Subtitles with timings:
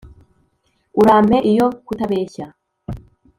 [0.99, 2.45] Urampe iyo kutabeshya